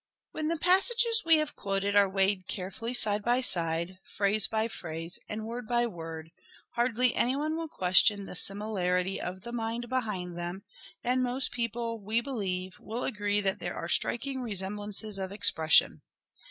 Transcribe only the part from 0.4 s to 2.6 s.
the passages we have quoted are weighed